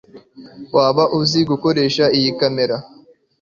[0.75, 2.75] waba uzi gukoresha iyi kamera